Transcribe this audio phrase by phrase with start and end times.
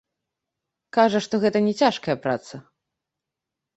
[0.97, 2.55] Кажа, што гэта не цяжкая праца.